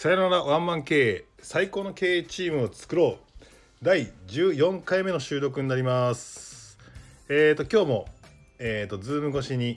[0.00, 3.44] さよならワンマン経営最高の経営チームを作ろう。
[3.82, 6.78] 第14回目の収録になります。
[7.28, 8.06] えーと今日も
[8.60, 9.76] えーとズーム越しに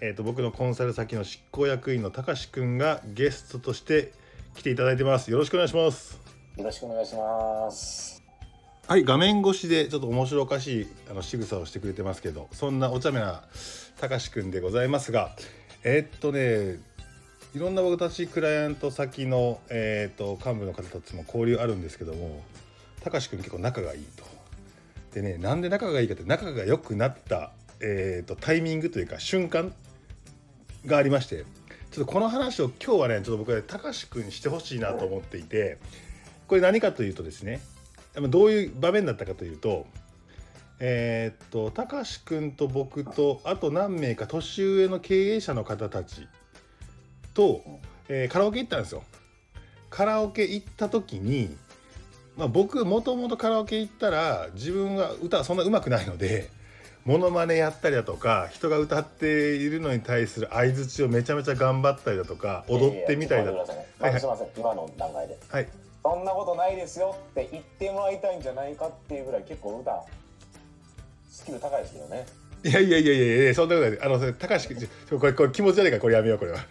[0.00, 4.14] えーと僕のコンサル先の執行役員のたかしくんがゲストとして
[4.54, 5.30] 来ていただいてます。
[5.30, 6.18] よろしくお願いします。
[6.56, 8.22] よろしくお願いします。
[8.88, 13.44] はい画面越しでちょっと面白おかしいあの仕草をしてくれてますけどそんなお茶目な
[14.00, 15.36] たかしくんでございますが
[15.82, 16.93] えーっとね
[17.54, 22.42] いろんな僕たちクライアント先の、えーっと幹部の方たちも交流あるんですけども
[23.00, 24.24] たかしくん結構仲がいいと。
[25.12, 29.72] でねなんで仲がいいかって仲が良くなった、えーっとタイミングというか瞬間
[30.84, 31.44] がありまして
[31.92, 35.78] ちょっとこの話を今日はねちょっと僕はたかしくんにしてほしいなと思っていて
[36.48, 37.60] これ何かというとですね
[38.30, 39.86] どういう場面だったかというと
[40.80, 46.26] えーっとたかしくんと僕とあと何名か年上の経営者の方たち
[47.34, 47.62] と、
[48.08, 49.02] えーカラオケ行ったんですよ。
[49.90, 51.56] カラオケ行った時に、
[52.36, 56.50] まあ、僕もともとカラオケ行ったら自分は歌そんな上手くないので
[57.04, 65.38] モノマネやったりだとか人が歌っているのに対する相づちをめちゃめちゃ頑張ったりだとか踊ってみたりだとかいやいやちょっと待ってくださいすみません、今の段階で。
[65.48, 65.68] はい
[66.04, 70.04] そんなことないですよって言ってもらいたいんじゃないかっていうぐらい結構歌
[71.30, 72.26] スキル高いですけどね。
[72.64, 74.00] いやいやいやいやいやそんなことない。
[74.00, 74.70] あの高橋
[75.18, 76.64] これこれ気持ち悪いからこれやめようこれは。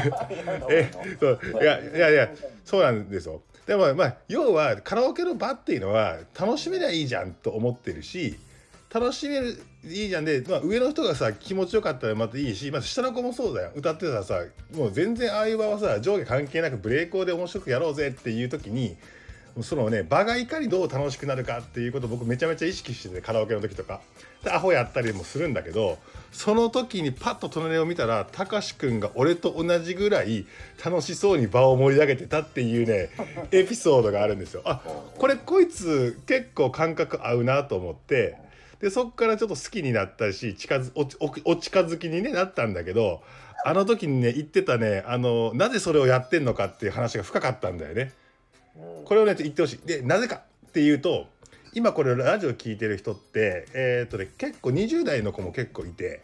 [0.70, 1.40] えそう。
[1.62, 2.30] いやいやいや
[2.64, 3.42] そうなんですよ。
[3.66, 8.38] でもまあ要はカラオケの場っていうのは楽しめりゃいいじゃんと思ってるし
[8.92, 13.70] 楽しめるいいじゃんで、まあ、上の人がさ気持ちよかったらまたいいし、まあ、下の子もそうだよ。
[13.74, 14.42] 歌ってたらさ
[14.74, 18.96] もう全然ああいう場はさ上下関係なくブレーコーで面白くやろうぜっていう時に
[19.62, 24.00] そのね場がいかにどう楽しくなるかっていうことを僕めちゃめちゃ意識しててカラオケの時とか
[24.44, 25.98] でアホやったりもするんだけど
[26.32, 30.46] その時にパッと隣を見たらたかしくんが俺と同じぐらい
[30.84, 33.10] 楽しそうに場を盛り上げてたっていうね
[33.52, 34.62] エピソードがあるんですよ。
[34.64, 34.80] あ
[35.18, 38.36] これこいつ結構感覚合うなと思って
[38.80, 43.22] でそっからちょっと好きになったし近づおおお近づきに、ね、なったんだけど
[43.64, 48.12] あの時にね言ってたねあのなぜそれをやってんのかっていう話が深かったんだよね。
[49.04, 49.86] これをね言ってほしい。
[49.86, 51.26] でなぜかっていうと
[51.72, 56.22] 今これラジオ聞いてる人ってえーっとね結構20代の子も結構いて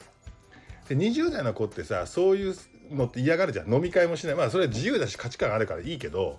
[0.89, 2.57] で20代の子ってさそういう
[2.91, 6.39] のって嫌がるじゃん飲み会もしないまあそれは自由だし価値観あるからいいけど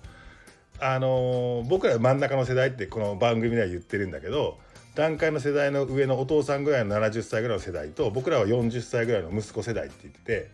[0.79, 4.57] あのー僕ら真ん中の世代ってこの番組では言ってるんだけど
[4.95, 10.49] 段階の世代の上のお父さんぐらいの70歳ぐらいの世代と僕らは40歳ぐらいの息子世代って言ってて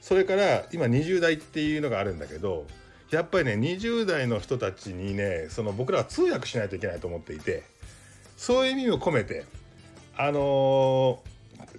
[0.00, 2.66] それから今20代っていうのがあるんだけど
[3.10, 7.64] やっぱりね20代の人たちにねその僕らは通訳しないといけないと思っていて
[8.36, 9.44] そういう意味を込めて
[10.16, 11.30] あのー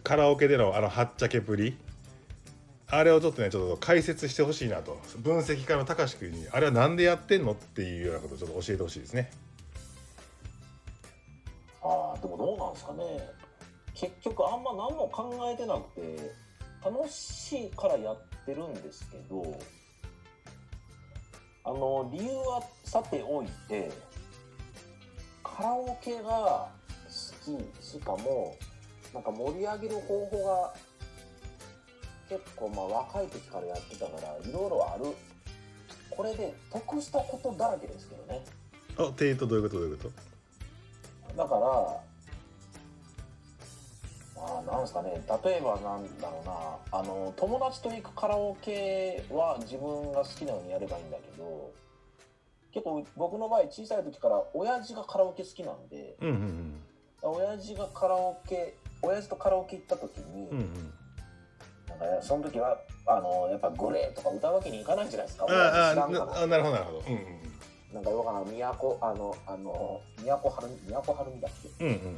[0.03, 1.77] カラオケでのあのはっちゃけぶり
[2.87, 9.31] あれをちょっとねちょっと解説してほしいなと分析家の高志君にあれはなんでやってんのっていうようなことをちょっと教えてほしいですね。
[11.83, 13.29] ああ、でもどうなんですかね。
[13.95, 16.33] 結局あんま何も考えてなくて、
[16.83, 19.41] 楽しいからやってるんですけど、
[21.63, 23.91] あの、理由はさておいて、
[25.43, 26.69] カラオケが
[27.07, 28.55] 好き、しかも、
[29.13, 30.73] なんか盛り上げる方法が
[32.29, 35.05] 結構まあ若い時からやってたからいろいろある。
[36.09, 38.43] これで得したことだらけですけどね。
[38.97, 42.01] あっていうとどういうことどういうことだから、
[44.41, 51.71] あ、なんですかね、例えばなんだろうな、あの、友達と行くカラオケは自分が好きなようにやればいいんだけど、
[52.73, 56.83] 結構僕の場合小さい時から親父がカラオケ好きなんで、うんうん
[57.23, 60.63] 親父がカラオケ、親父とカラオケ行った時に、うんうん。
[60.63, 60.93] うん
[61.99, 65.45] なんかその時は、あの、やっぱグレーとか歌うわけにいかないじゃないですか。
[65.47, 67.03] ああなあなるほどなるほど。
[67.07, 67.41] うんうん
[67.93, 72.15] なんかよくわからん、都、あの、あの、都はるみ、都はるみだっけうんうん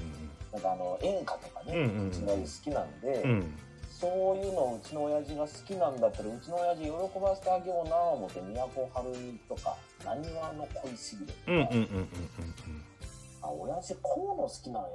[0.54, 2.08] なんかあの演歌とかね、うんうんうん。
[2.10, 3.32] うちの親父好きなんで、うん。
[3.32, 3.58] うん
[4.04, 12.84] そういうのをうちの親父が好きなんだったらうちの親父喜ばせてあげような思って都はるみとかなにわの恋しぐれとか、うんうんうんうんうん
[13.44, 14.90] あ親父こうの好きなんや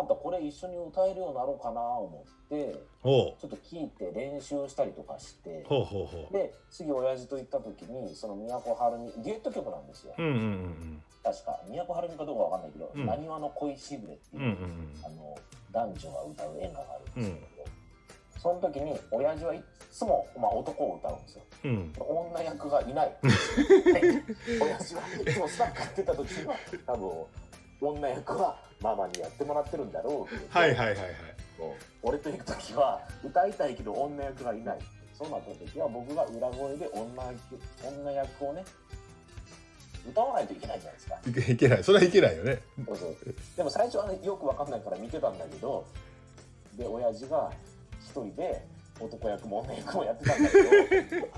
[0.00, 6.32] あんたこれ一緒に歌えるようになろうかな思ってほちょっと聞いて練習したりとかしてうほうほうほう。
[6.32, 13.06] で次親父と行った時にその都はるみデュエット曲なんですよ、うんうんうん確か都はるみかどうかわかんないけどうん。
[13.06, 15.04] なにわの恋しぐれっていう、うんうんうん。
[15.04, 15.38] あの
[15.70, 19.60] 男女が歌う演歌があるんですけど、その時に親父はいっ
[19.90, 21.42] つも、まあ、男を歌うんですよ。
[21.64, 21.70] うん。
[21.70, 21.92] うん
[22.32, 23.16] 女役がいない。
[24.60, 26.54] 親父はいつもサッカーやってた時は
[26.86, 27.26] 多分
[27.80, 31.06] 女役はママにやってもらってるんだろうけど、はいはいはいはい。
[32.02, 34.78] 俺と行く時は歌いたいけど女役がいない。
[35.14, 37.60] そうなった時は僕が裏声で女役
[38.02, 38.64] 女役をね
[40.08, 41.18] 歌わないといけないじゃないですか。
[41.26, 41.84] いけいけない。
[41.84, 42.60] それはいけないよね。
[42.86, 43.16] そうそう。
[43.56, 45.84] でも最初はねよくわかんないから見てたんだけど
[46.76, 47.50] で親父が
[48.00, 48.66] 一人で
[49.00, 51.28] 男役も女役もやってたんだけど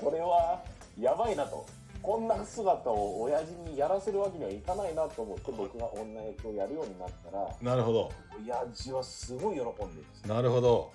[0.04, 0.62] これは
[0.98, 1.66] やばいなと。
[2.02, 8.10] こんな姿を親父にやらせるわけにはいかないなと思って僕が女役をやるようになったらなるほど。
[8.42, 10.34] 親父はすごい喜んでるんですよ。
[10.34, 10.90] なるほど。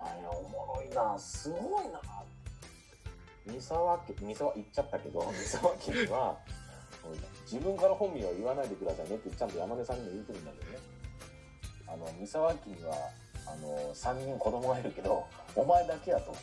[0.00, 2.00] お前おもろいなすごいな
[3.46, 6.38] 三沢家三沢言っちゃったけど 三沢家には
[7.50, 10.78] 自分から本名は言わないでくださいねってちゃんと山根さんにも言ってるんだけどね。
[11.86, 12.94] あの三沢家には
[13.46, 15.26] あの3人子供がいるけど
[15.56, 16.34] お前だけやと。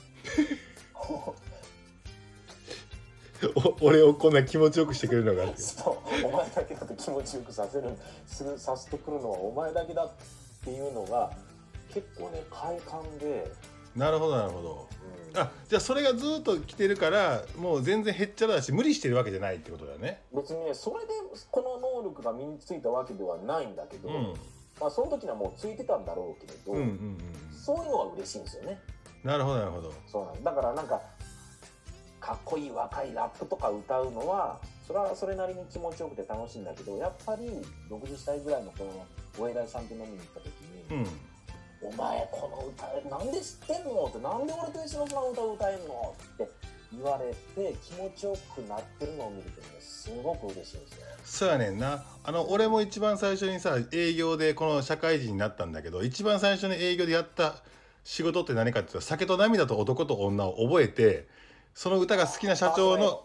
[3.82, 7.92] お俺をこんな気持ちよくしてくれるのがそうお前だけだと気持ちよくさせる
[8.26, 10.12] するさせてくるのはお前だけだっ
[10.64, 11.32] ていうのが
[11.94, 13.46] 結構ね快感で、
[13.98, 14.88] なるほどなるほど。
[15.34, 15.40] うん。
[15.40, 20.22] あじゃあそれがずっと来てるからもう全然へっちゃらだし無理してるわけじゃないってことだよね。
[20.34, 21.14] 別にねそれで
[21.52, 24.34] この能力が身についたわけではないんだけど、うん。
[24.80, 27.18] まあ、その時にはもうついてたんだろうけれど、うんうんうん
[27.52, 28.80] そういうのは嬉しいんですよね。
[29.26, 29.94] なるほどなるほど。
[30.06, 30.52] そうなんだ。
[30.54, 31.02] からなんか
[32.22, 37.48] かっこいい若いラップとか歌うのはそれはそれなりに気持ちよくて楽しいんだけどやっぱり
[37.90, 40.48] 60歳ぐらいのこのお偉いさんと飲みに行った時
[40.92, 41.08] にうん
[41.82, 46.50] 「お前この歌なんで知ってんの?」って「なんで俺と一緒のその歌歌えんの?」って
[46.94, 51.08] 言われて気持ちよくなってるのを見るとねすごく嬉しいんですよ。
[51.26, 57.56] そうやねんなあの俺も一番最初にさ営業でこの社会人になったんだけど一番最初に営業でやった
[58.06, 61.28] 仕事って何かっていうと酒と涙と男と女を覚えて
[61.76, 63.22] その歌が好きな社長の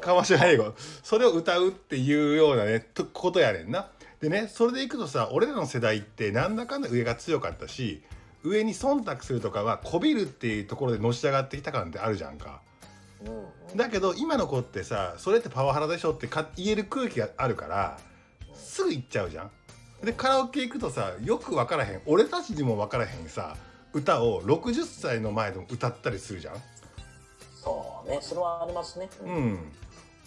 [0.00, 0.74] 川島英語
[1.04, 3.88] それを歌うっていうようなねとことやねんな。
[4.20, 8.02] でねそれでいくとさ俺らの世代ってなんだかんだ上が強かったし
[8.42, 12.60] 上に忖度するとかはこびるっていうところでのし上がってきた感ってあるじゃんか。
[13.74, 17.98] だけど今の子ってさそれってパワハラでしょってか言える空気があるから
[18.52, 19.50] すぐ行っちゃうじゃん。
[20.04, 23.56] でカラオケ行くとさよく分からへん俺たちにも分からへんさ
[23.94, 26.56] 歌を60歳の前でも歌ったりするじゃん。
[27.62, 29.08] そうねそれはありますね。
[29.22, 29.72] ううん、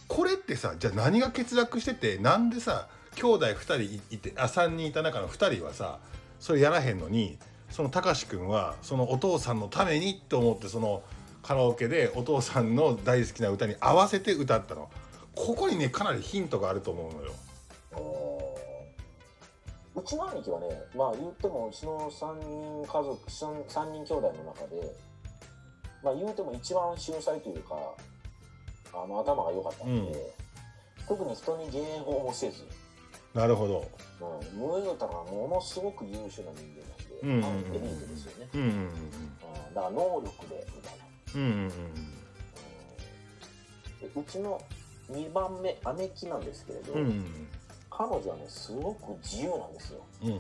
[0.08, 2.88] これってさじゃあ何が欠落しててなんでさ
[3.18, 5.98] 兄弟2人いいてあ3人いた中の2人はさ
[6.40, 7.40] それやらへんのに
[7.72, 11.02] そのたかしくんはそのお父さんのためにと思ってその
[11.42, 14.90] カラオケでお父さんの大好きな歌に合わせて歌ったの。
[15.34, 17.34] ここにねかなりヒントがあると思うのよ。
[19.96, 24.96] うちの兄貴はねまあ言ってもうちの3人家族 3, 三人兄弟の中で
[26.04, 27.76] まあ言うても一番秀才というか
[28.94, 30.20] あの頭が良かったんで、うん。
[31.08, 32.66] 特に人に迎合もせず、
[33.38, 33.88] なるほど。
[34.20, 36.68] うん、ムーユータがものすごく優秀な人
[37.24, 38.90] うんうんうん間なんで、エリートですよね、うんうんうん、
[39.74, 41.06] だから能力でみたいな、
[41.36, 41.72] うんうん
[44.16, 44.62] うちの
[45.12, 47.48] 2番目姉貴なんですけれど、うんうん
[47.90, 50.06] 彼女はねすごく自由なんですよ。
[50.24, 50.40] うん。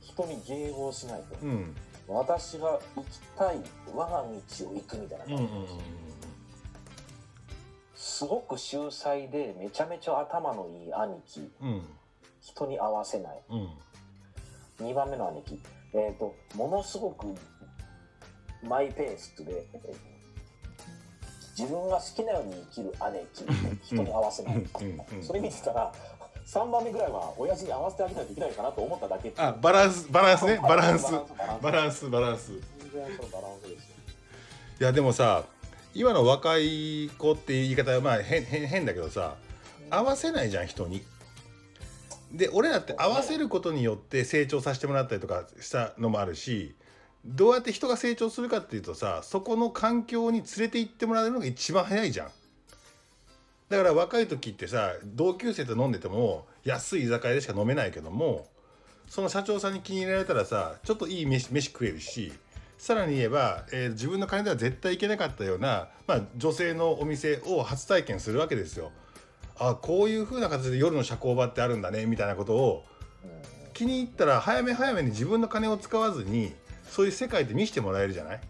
[0.00, 1.76] 人に迎合しないと、うん。
[2.08, 3.60] 私が行きたい
[3.94, 5.80] 我が道を行くみたいなうんうん感じなんですよ、
[7.94, 11.48] すごく秀才でめちゃめちゃ頭のいい兄貴。
[11.62, 11.82] うん
[12.46, 13.42] 人に合わせない。
[13.50, 13.56] う
[14.84, 14.86] ん。
[14.86, 15.60] 2番目の兄貴。
[15.94, 17.26] えっ、とものすごく
[18.62, 19.66] マイペースで
[21.58, 24.62] 自分が好きなように生きる姉貴人に合わせない、
[25.22, 25.92] それ見てたら
[26.46, 30.60] 3番目ぐらいは親父に合わせてあげないといけないかなと思っただけあバランスバランスね。
[30.62, 31.62] バランスバランス。
[31.62, 32.10] バランス。
[32.10, 32.52] バランス。
[32.92, 33.96] 全然そのバランスですよ。
[34.80, 35.44] いやでもさ
[35.94, 39.36] 今の若い子っていう言い方はまあ変変変だけどさ
[39.88, 41.02] 合わせないじゃん人に。
[42.32, 46.74] で俺らって合わせることによって成長させてもらったりとかしたのもあるし
[47.24, 52.30] どうやって人が成長するかっていうとさそこの環境に連れて行ってもらえるのが一番早いじゃん。
[53.68, 58.46] だから若い時ってさ同級生と飲んでても安い居酒屋でしか飲めないけども
[59.08, 62.32] その社長さんに気に入られたらさちょっといい飯飯食えるし
[62.78, 68.92] さらに言えば、えー自分の金では絶対行けなかったような、まあ、女性のお店を初体験するわけですよ。
[69.58, 72.84] あこういう風な形で夜の社交場ってあるんだねみたいなことを
[73.24, 73.72] うん。
[73.72, 76.54] 気に入ったら早め早めに自分の金を使わずに
[76.90, 78.40] そういう世界で見せてもらえるじゃない？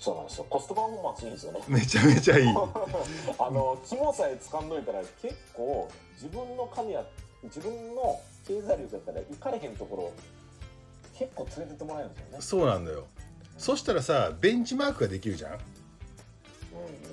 [0.00, 0.46] そうなんですよ。
[0.50, 1.60] コストパフォーマンスいいですよね。
[1.68, 2.46] めちゃめちゃいい。
[3.38, 7.04] あの肝さえ掴んどいたら結構自分の金や
[7.44, 10.12] 自分の経済力やったら行かれへんところ
[11.16, 12.36] 結構連れてってもらえるんですよね。
[12.40, 13.06] そうなんだよ。
[13.58, 15.58] そしたらさベンチマークができるじゃん？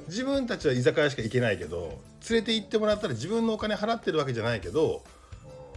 [0.10, 5.04] 自分たちは居酒屋しか行けないけど連れて行ってもらったら自分のお金払ってるわけじゃないけど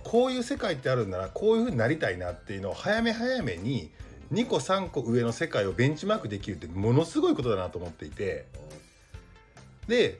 [0.03, 3.91] こういう世界ってあるんだなこういう風になりたいなっていうのを早め早めに
[4.33, 8.47] 2個3個上の世界をベンチマークできるってものすごいことだなと思っていて。
[9.87, 10.19] で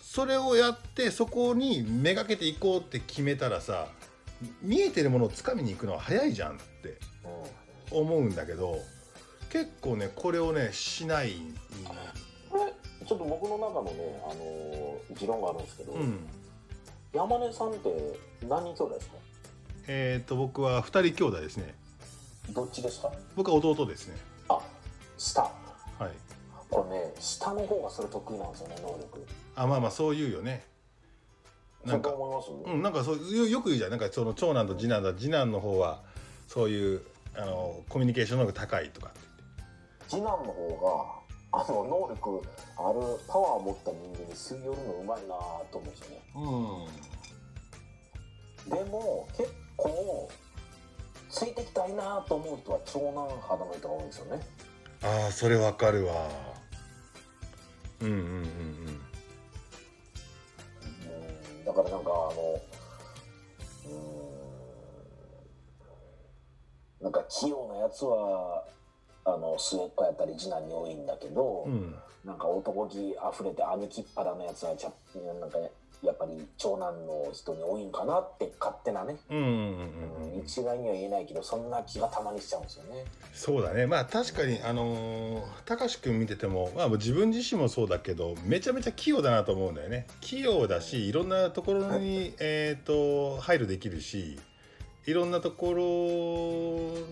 [0.00, 3.88] それをやってそこにめがけていこうって決めたらさ
[4.60, 6.98] 見えてるものをつかみに行くのは早いじゃんって
[7.90, 8.00] うん。
[8.00, 8.78] 思うんだけど
[9.50, 11.36] 結構ねこれをねしない、
[13.06, 16.26] ちょっと僕の中のね、あのー持論があるんですけど、うん、
[17.12, 18.18] 山根さんって
[18.48, 19.14] 何人兄弟ですか？
[19.88, 21.74] えっ、と僕は2人兄弟ですね。
[22.50, 23.12] どっちですか？
[23.36, 24.16] 僕は弟ですね。
[24.48, 24.58] あ
[25.18, 25.42] 下。
[25.42, 25.50] は
[26.08, 26.10] い。
[26.70, 29.26] これね下の方がそれ得意なんですよね能力。
[29.56, 30.64] あまあまあそう言うよね。
[31.84, 33.90] なんかそう思います、うん、なんかそうよよく言うじゃん。
[33.90, 36.00] なんかその長男と次男だ次男の方は
[36.48, 37.02] そういう
[37.36, 39.20] あのコミュニケーション能力高いとかって。
[40.08, 41.21] 次男の方が
[41.52, 42.40] あの能力
[42.78, 45.34] あるパワーを持った人間に吸い寄るのうまいな
[45.70, 46.22] と思うんですよね。
[48.68, 50.30] 言ってでも結構
[51.28, 54.40] ついてきたいなと思う人は長男肌の人が多いんですよね。
[55.02, 56.28] うんああそれわかるわ。
[58.00, 58.34] うんうんうんうん。
[58.36, 58.38] う
[61.62, 62.60] んだからなんかあの
[63.86, 63.88] う
[67.00, 68.64] んなんか器用なやつは
[69.24, 71.94] あの末っ子やったり次男に多いんだけど、うん。
[72.24, 74.92] なんか男気あふれて兄貴っ腹のやつはちゃ
[75.40, 75.58] なんか
[76.02, 79.16] やっぱり長男の人に多いんかなって勝手なね、
[80.44, 83.04] 一概には言えないけどそんな気がたまにしちゃうんですよね。
[83.32, 83.86] そうだね。
[83.86, 90.06] まあ確かにあのー高志くん見てても、まあ、自分自身もそうだけどめちゃめちゃ器用だなと思うんだよね。
[90.20, 94.40] 器用だしいろんなところに、えー、と配慮できるし
[95.04, 95.82] いろんなところ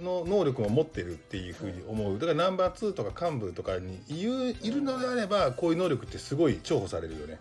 [0.04, 2.18] の能力も持ってるっていうふうに思う。
[2.18, 7.40] だからナンバー2とか幹部とかにいるいるのであればこういう能力ってすごい重宝されるよね。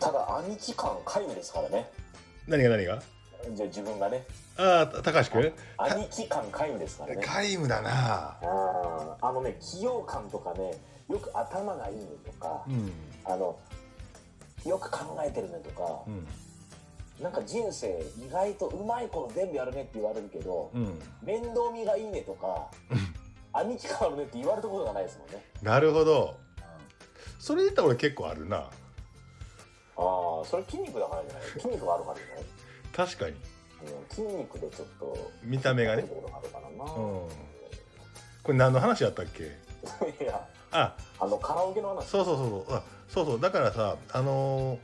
[0.00, 1.88] ただ兄貴感皆無ですからね。
[2.48, 3.02] 何が何が？
[3.54, 4.26] じゃあ自分がね。
[4.56, 7.22] ああ高橋くん兄貴感皆無ですからね。
[7.22, 7.90] 皆無だな。
[8.42, 10.72] あーあのね器用感とかね
[11.08, 12.92] よく頭がいいねとか、うん。
[13.24, 13.56] あの
[14.66, 16.26] よく考えてるねとかう、ん
[17.20, 20.98] なんか人生意外とうまいこと全部やるねって言われるけど、うん。
[21.22, 22.68] 面倒見がいいねとか
[23.52, 25.44] 兄貴感あるねって言われたことがないですもんね。
[25.62, 26.36] なるほど。
[27.38, 28.56] それ言ったら俺結構あるな。
[28.56, 28.68] あ
[29.96, 31.48] あそれ筋肉だからじゃない？
[31.50, 32.44] 筋肉があるからじゃない、
[32.92, 33.36] 確かに。
[33.36, 36.02] うん、筋肉でちょっと見た目がね。
[36.02, 36.08] と
[38.42, 39.44] これ何の話やったっけ？
[40.24, 40.46] いや。
[40.72, 40.96] あ。
[41.20, 42.06] あのカラオケの話。
[42.06, 42.74] そうそうそうそう。
[42.74, 43.40] あそうそう。
[43.40, 44.78] だからさあのー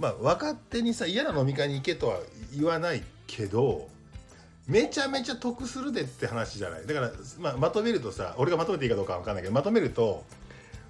[0.00, 2.18] まあ若手にさ嫌な飲み会に行けとは
[2.54, 3.86] 言わないけど
[4.66, 6.86] めちゃめちゃ得するでって話じゃない。
[6.86, 10.24] だから、まあ、まとめるとさ俺がまとめていいかどうかわかんないけどまとめると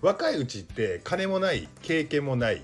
[0.01, 2.61] 若いうちって金もない経験もないっ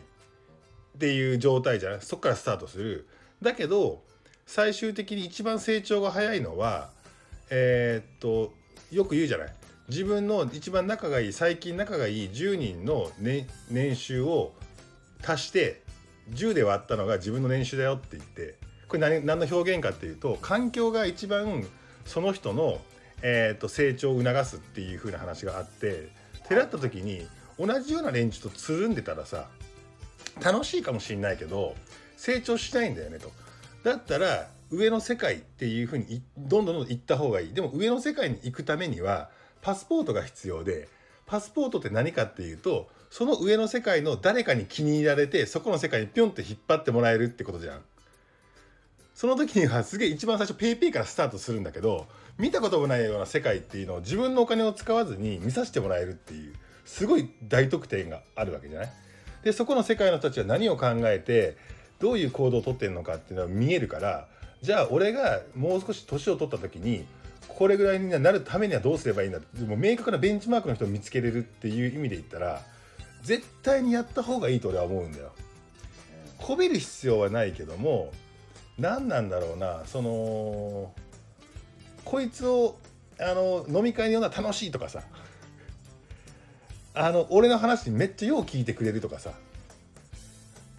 [0.98, 2.00] ていう状態じゃない？
[2.00, 3.08] そこからスタートする。
[3.42, 4.02] だけど
[4.46, 6.90] 最終的に一番成長が早いのは
[7.50, 8.54] えーっと
[8.92, 9.54] よく言うじゃない？
[9.88, 14.52] 自分の一番仲がいい最近仲がいい10人の、ね、年収を
[15.26, 15.82] 足して
[16.30, 18.56] 10で割ったのが自分の年収だよって言って
[18.88, 21.64] これ何何の表現かっていうと環境が一番
[22.04, 22.80] その人の、
[23.22, 26.08] えー、と成長を促すっていう風な話があって
[26.48, 27.26] てらった時に
[27.58, 29.48] 同じような連中とつるんでたらさ
[30.42, 31.74] 楽しいかもしんないけど
[32.16, 33.30] 成長しないんだよねと。
[33.82, 39.30] だったら上の世界っていう風にどんどんどん行った方がいいでも上の世界に行くためには
[39.62, 40.88] パスポートが必要で
[41.24, 47.80] パスポートって何かっていうとその上の世界の誰かに気に入られてそこの世界にピョンって引っ張ってもらえるってことじゃん。
[49.14, 56.52] その時にはすげえ一番最初 PayPay からスタートするんだけど見たこともないような世界っていうのを自分のお金を使わずに見させてもらえるっていう
[56.84, 58.92] すごい大得点があるわけじゃない？
[59.42, 61.56] でそこの世界の人たちは何を考えて
[61.98, 64.28] どういう行動をとってるのかっていうのは見えるから
[64.60, 67.06] じゃあ俺がもう少し年を取った時に
[67.48, 72.60] これぐらいになるためにはどうすればいいんだってもう明確なベンチマークの人を見つけれるっていう意味で言ったら
[73.26, 75.32] 絶対にやった方がいいと俺は思うんだよ。
[76.38, 78.12] こびる必要はないけども
[78.78, 80.92] 何なんだろうなその
[82.04, 82.76] こいつを
[83.18, 85.02] あの飲み会に呼んだら楽しいとかさ
[86.94, 89.32] あの俺の話めっちゃよう聞いてくれるとかさ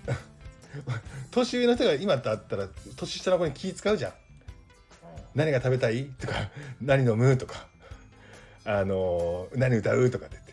[1.31, 4.13] 年上の人が今だったら年下の子に気使うじゃん
[5.35, 6.49] 何が食べたいとか
[6.79, 7.67] 何飲むとか
[8.63, 10.46] あの何歌うとかって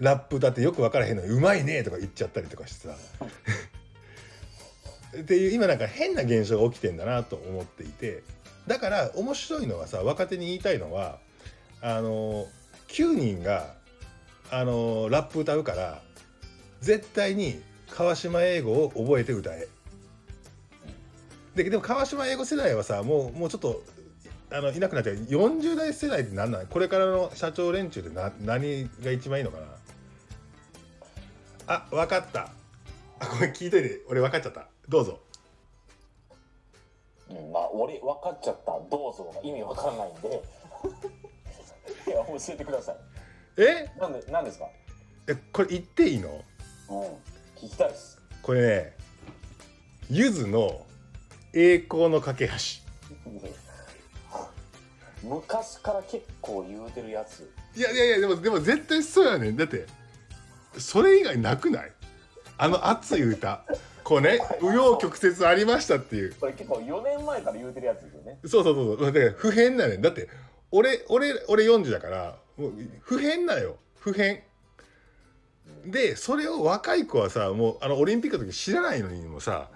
[0.00, 2.96] ラップ歌ってよく分からへんのにうまいねとか言っちゃったりとかしてさ
[5.18, 8.22] っていう今なんか変な現象が起きてんだなと思っていて
[8.66, 11.18] だから面白いのはさ若手に言いたいのは
[11.80, 12.46] あの
[12.88, 13.74] 9人が
[14.50, 16.02] あのラップ歌うから
[16.80, 19.68] 絶対に川島英語を覚えて歌え。
[21.54, 23.82] ででも川島英語世代はさもうもうちょっと
[24.56, 25.16] あのいなくなっちゃう。
[25.16, 29.66] 40代世代って何なのこれからの社長連中でな何が一番いいのかな？
[31.66, 32.52] あ分かった。
[33.18, 34.02] あごめん聞いといて。
[34.08, 34.68] 俺分かっちゃった。
[34.88, 35.18] どうぞ。
[37.30, 38.72] うん、まあ俺分かっちゃった。
[38.88, 40.28] どうぞが意味わかんないんで。
[42.06, 42.96] いや教えてください。
[43.56, 43.90] え？
[43.98, 44.68] なんでなんですか？
[45.26, 46.44] えこれ言っていいの？
[46.90, 47.00] うん。
[47.56, 48.20] 聞きたいです。
[48.40, 48.96] これね
[50.08, 50.86] ゆずの
[51.52, 52.52] 栄光の架け橋
[55.24, 57.50] 昔から結構言うてるやつ。
[57.76, 59.56] いやいやいやでもでも絶対そうやねん。
[59.56, 59.86] だって
[60.78, 61.92] それ以外なくない？
[62.58, 63.64] あの熱い歌。
[64.04, 66.34] こうね紆余曲折ありましたっていう。
[66.34, 68.38] これ結構4年前から言うてるやつですよね。
[68.44, 69.12] そうそうそうそう。
[69.12, 70.02] だから不変なねん。
[70.02, 70.28] だって
[70.70, 73.76] 俺俺俺40だからもう不変なよ。
[73.98, 74.42] 不変
[75.86, 79.70] でそれを若い子はさもうあのオリンピックの時知らないのにもさ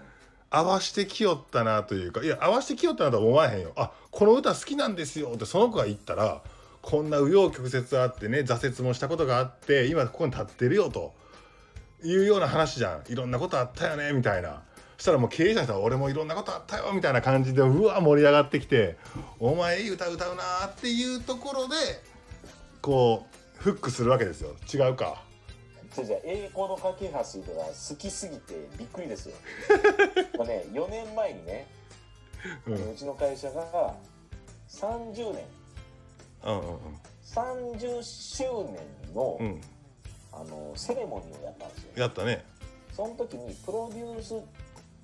[0.50, 3.72] 合わしてきよったなというかいや合わしてきよったなとは思わへんよ。
[3.76, 6.42] あこの歌好きなんですよってその子が言ったら
[6.80, 11.12] こんな紆余曲折あってね挫折もしたことがあって今ここに立ってるよと
[12.02, 13.12] いうような話じゃん。
[13.12, 14.62] いろんなことあったよねみたいな。
[14.96, 18.96] そしたらもう経営者の人は俺もいろんなことあったよみたいな感じでうわ盛り上がってきて
[19.38, 21.74] お前いい歌歌うなっていうところで
[22.80, 23.26] こ
[23.60, 24.56] うフックするわけですよ。
[24.72, 25.27] 違うか。
[25.98, 29.34] じゃじゃ栄光の架け橋が好きすぎてびっくりですよ。
[30.44, 31.66] ね4年前にね
[32.66, 32.74] うん。
[32.74, 33.94] うんうちの会社が
[34.68, 35.44] 30年。
[36.44, 36.78] うん
[37.24, 39.60] 30周年の,、うん。
[40.32, 41.90] あのセレモニーをやったんですよ。
[41.96, 42.44] やったね。
[42.92, 44.34] その時にプロデュース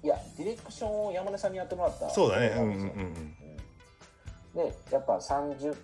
[0.03, 2.49] いやディレクションを山根さんにやってもらったそうだね。
[2.49, 2.93] うんうんんですよ
[4.55, 4.71] うん。
[4.71, 5.77] でやっぱ 30,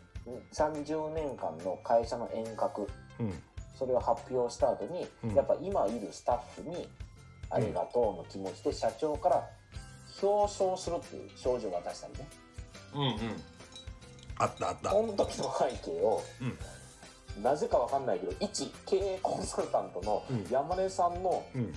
[0.53, 2.89] 30年間の会社の遠隔。
[3.19, 3.43] うん
[3.81, 5.35] それを発表した後に、うん。
[5.35, 6.87] やっぱ今いるスタッフに
[7.49, 9.49] 「ありがとう」の気持ちで社長から
[10.23, 12.29] 表彰するっていう賞状を渡したりね。
[12.95, 13.43] うんうん。
[14.39, 14.91] あったあった。
[14.91, 16.23] その時の背景を、
[17.43, 20.47] なぜかわかんないけど一経営コンサルタントのうん。
[20.51, 21.75] 山根さんのうん。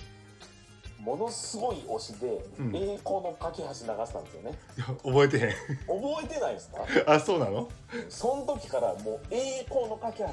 [1.00, 2.76] ものすごい推しでうん。
[2.76, 5.50] 栄光の架け橋流したんですよね、いや覚えてへん。
[5.50, 6.78] 覚えてないですか？
[7.14, 7.68] あそうなの？
[8.08, 10.28] その時からもう栄光の架け橋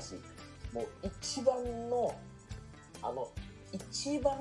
[0.73, 1.55] もう一番
[1.89, 2.15] の
[3.01, 3.27] あの
[3.71, 4.37] 一番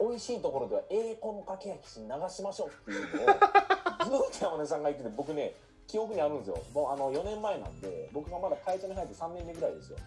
[0.00, 5.54] 美味しいところでは栄光の架け橋流しましょうっていうのをずっと山根さんが言ってて僕ね
[5.86, 6.58] 記憶にあるんですよ。
[6.74, 9.98] もうあの4年前なんで僕がまだ会社に入って3年目ぐらいですよ。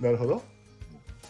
[0.00, 0.42] なるほど。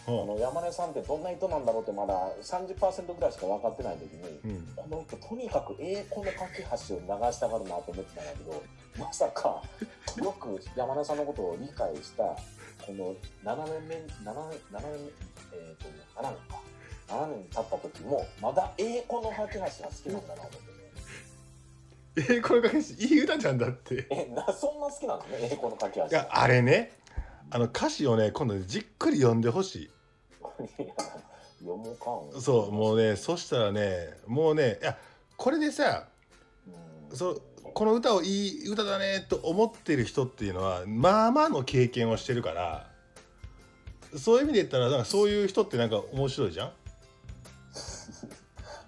[0.07, 4.67] あの山根さんってどんな人なんだろうってまだ30%ぐらいしか分かってない時にうん。
[4.75, 8.63] この人とにかく栄光の架け橋を流したがるなと思ってたんだけど
[8.97, 9.61] まさか
[10.17, 12.23] よく山根さんのことを理解した
[12.85, 15.09] この7年目 7, 7年
[15.53, 15.85] えっ、と
[16.21, 16.59] 7年か。
[17.09, 20.51] 7年経った時もまだ栄光の架け橋が好きなんだなと思っ
[22.15, 22.21] て。
[22.21, 24.07] ねえこれがいい歌じゃんだって。
[24.11, 26.05] えなそんな好きなんですね栄光の架け橋。
[26.07, 26.91] いやあれね
[27.49, 29.89] あの歌詞をね今度ねじっくり読んでほしい。
[31.59, 32.37] 読もうか。
[32.37, 34.97] んそうもうねそしたらねもうねいや
[35.37, 36.07] これでさ
[37.11, 37.17] うん。
[37.17, 37.41] そう
[37.73, 38.27] この歌をい
[38.63, 42.87] い歌だねと思ってる人っていうのはまあまあの経験をしてるから
[44.17, 46.67] そういう意味で言ったらなんかそういう人ってなんか面白いじゃん？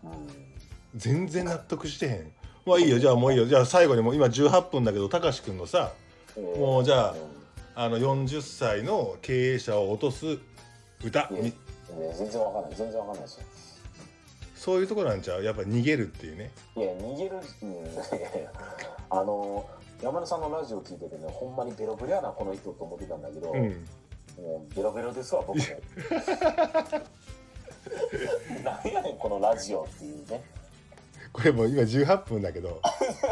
[0.04, 0.12] う ん
[0.96, 2.32] 全然納得してへん。
[2.66, 3.46] まあいいよじゃあもういいよ。
[3.46, 5.94] じゃあ最後にもう今18分だけどたかしくんのさ
[6.36, 7.16] えーもうじゃあん。
[7.74, 10.38] あの40歳の経営者を落とす
[11.04, 11.30] 歌。
[11.32, 12.76] 全然わかんない。
[12.76, 13.44] 全然わかんないですよ
[14.62, 15.44] そういうところなんちゃう？
[15.44, 16.52] やっぱ逃げるっていうね。
[16.76, 17.84] いや逃げる、うん、
[19.10, 19.68] あの
[20.04, 23.88] 山根さんのラジオ聞いててねほんまにベロベロやなこの人と思ってたんだけど、うん。
[24.38, 25.64] もうベロベロですわ僕も。
[28.64, 30.44] 何やねんこのラジオっていうね。
[31.34, 32.80] これもう今18分だけど。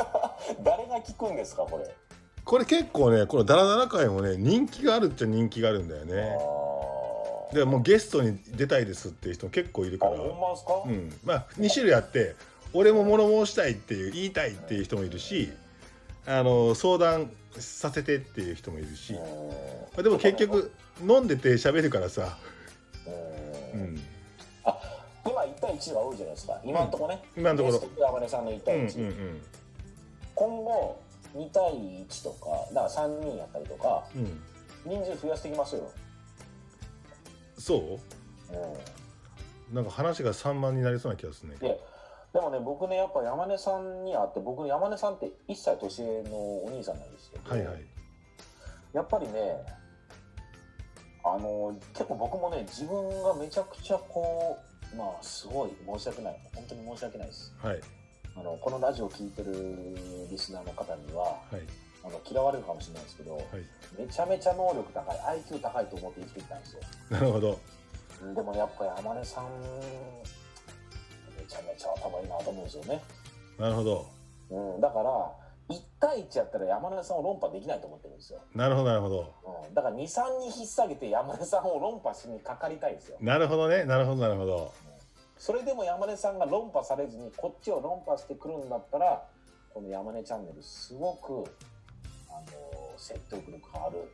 [0.63, 1.85] 誰が聞くんですかこれ、
[2.43, 6.88] これ結構ねこのダラダラ会もね人気があるっちゃ人気があるんだよあねー
[7.53, 10.15] でもうゲストに出たいですっていう人も結構いるあか？
[10.15, 10.21] ら
[10.85, 12.35] うん、まあ2種類あって
[12.73, 15.51] 俺も物申したいっていう言いたいっていう人もいるし
[16.27, 19.19] あの相談させてっていう人もいるし、ま
[19.97, 22.37] あ、でも結局飲んでて喋るからさ、
[23.73, 23.95] ううん。
[23.95, 24.01] ん、
[25.25, 26.61] 今1対1が多いじゃないですか。
[26.63, 28.03] 今のところね、今のところ。
[28.05, 29.41] 山根さんの1うん対うん1、うん
[30.35, 30.99] 今後
[31.35, 31.63] 2対
[32.07, 34.41] 1とかだから3人やったりとかうん。
[34.85, 35.91] 人数増やしていきますよ、
[37.59, 37.99] そ
[38.51, 38.53] う？
[38.53, 39.75] うん。
[39.75, 41.79] なんか話が散漫になりそうな気がするねで
[42.33, 46.29] でもね僕ねやっぱ山根さんに会って僕山根さんって1歳年上の
[46.65, 47.85] お兄さんなんですけど、はいはい。
[48.93, 49.63] やっぱりね
[51.23, 54.57] あの結構僕もね自分がめちゃくちゃこ
[54.93, 56.37] うまあすごい申し訳ない。
[56.55, 57.53] 本当に申し訳ないです。
[57.61, 57.81] はい。
[58.35, 59.95] あのこのラジオを聞いてる
[60.31, 61.61] リスナーの方にははい
[62.03, 63.45] あの嫌われるかもしれないですけど、はい。
[63.97, 66.79] めちゃめちゃ能力高い IQ 高いと思って生きてきたんですよ。
[67.09, 67.51] なるほど。
[67.51, 67.79] うん
[68.35, 69.45] でもやっぱ山根さん
[71.37, 73.01] めちゃめちゃ頭いいなと思うんですよね、
[73.57, 74.05] なるほど。
[74.49, 75.31] うん、だから
[75.69, 79.33] 1対1やったら山根さんを論破できないと思ってるんですよ、なるほどなるほど。
[79.67, 83.17] うん、だから23に引っ提げて山根さんを論破しにかかりたいですよ。
[83.21, 83.85] なるほどね。
[83.85, 84.73] なるほどなるほど。
[85.37, 89.23] それでも山根さんが論破されずにこっちを論破してくるんだったら
[89.73, 91.45] この山根チャンネルすごく
[92.99, 94.11] 説得力がある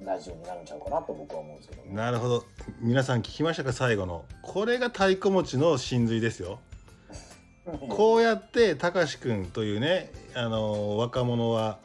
[0.00, 1.94] ラジオになるんちゃうかなと僕は思うんですけどね。
[1.94, 2.44] なるほど。
[2.80, 3.72] 皆さん聞きましたか？
[3.72, 4.24] 最後の。
[4.42, 6.60] これが太鼓持ちの真髄ですよ。
[7.88, 11.78] こうやってたかしくんというねあの若者は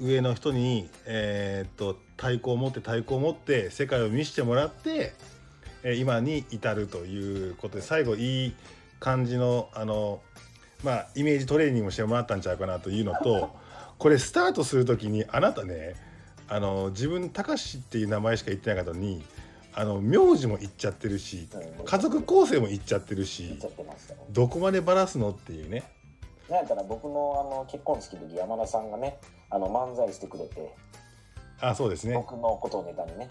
[0.00, 5.14] 上の人にえーっと太鼓を持って太鼓を持って世界を見せてもらって、
[5.84, 8.56] えー今に至るということで最後いい
[8.98, 10.20] 感じのあの
[10.82, 13.54] まあイメージトレーニングもしてもらったんちゃうかなというのと
[14.02, 15.94] これスタートする時にあなたね
[16.48, 19.22] あの自分たかしっていう名前しか言ってなかったのに
[19.74, 23.60] あの名字も言っちゃってるしうん家族構成も言っちゃってる言し。
[24.30, 25.84] どこまでバラすのっていうね
[26.50, 29.18] なんやったら僕のあの結婚式の時山田さんがね
[29.50, 30.74] あの漫才してくれて
[31.60, 33.30] あそうですね僕のことをネタにね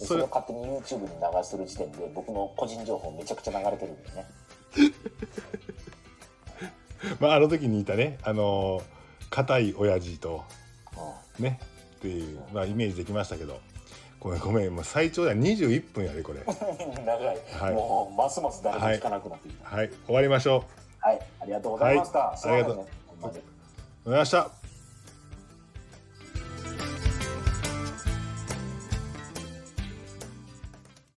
[0.00, 4.26] でそれを勝手に YouTube に流してる時点で僕の個人情報めちゃくちゃ流れてるんでね。
[7.20, 8.82] まああの時にいたねあの
[9.36, 10.44] 硬い親父と
[11.38, 11.60] うね
[11.96, 13.60] っていう、まあ、イメージできましたけど。
[14.18, 16.40] ごめんごめんもう最長では21分やでこれ。
[16.40, 16.44] ん、
[17.04, 17.74] 長い、はい。
[17.74, 19.76] もうますます誰も聞かなくなってきた。
[19.76, 19.90] はい。
[20.06, 20.64] 終わりましょ
[21.02, 21.06] う。
[21.06, 22.18] はい、ありがとうございました。
[22.18, 22.48] はい。
[22.48, 22.86] ありがとう。
[24.04, 24.65] ございました